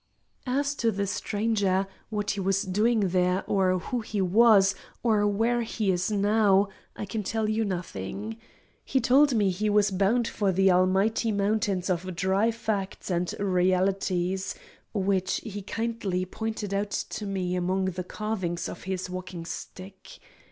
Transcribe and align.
As 0.47 0.73
to 0.77 0.89
the 0.89 1.05
Stranger, 1.05 1.85
what 2.09 2.31
he 2.31 2.39
was 2.39 2.63
doing 2.63 3.09
there, 3.09 3.43
or 3.45 3.77
who 3.77 3.99
he 4.01 4.19
was, 4.19 4.73
or 5.03 5.27
where 5.27 5.61
he 5.61 5.91
is 5.91 6.09
now, 6.09 6.69
I 6.95 7.05
can 7.05 7.21
tell 7.21 7.47
you 7.47 7.63
nothing. 7.63 8.37
He 8.83 8.99
told 8.99 9.35
me 9.35 9.51
he 9.51 9.69
was 9.69 9.91
bound 9.91 10.27
for 10.27 10.51
"the 10.51 10.71
almighty 10.71 11.31
mountains 11.31 11.87
of 11.87 12.15
Dry 12.15 12.49
facts 12.49 13.11
and 13.11 13.31
Realities," 13.37 14.55
which 14.91 15.35
he 15.43 15.61
kindly 15.61 16.25
pointed 16.25 16.73
out 16.73 16.89
to 16.89 17.27
me 17.27 17.55
among 17.55 17.85
the 17.85 18.03
carvings 18.03 18.67
of 18.67 18.85
his 18.85 19.07
walking 19.07 19.45
stick. 19.45 20.17